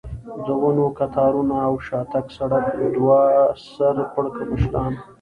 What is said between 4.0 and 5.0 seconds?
پړکمشران.